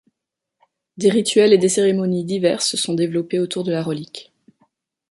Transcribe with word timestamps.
Des 0.97 1.11
rituels 1.11 1.53
et 1.53 1.59
des 1.59 1.69
cérémonies 1.69 2.25
diverses 2.25 2.67
se 2.69 2.75
sont 2.75 2.95
développées 2.95 3.37
autour 3.39 3.63
de 3.63 3.71
la 3.71 3.83
relique. 3.83 4.33